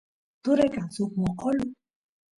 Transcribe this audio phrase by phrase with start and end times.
[0.43, 1.65] turay kan suk mosqolu